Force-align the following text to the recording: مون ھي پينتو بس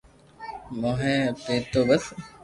مون 0.79 0.93
ھي 1.01 1.13
پينتو 1.43 1.81
بس 1.87 2.03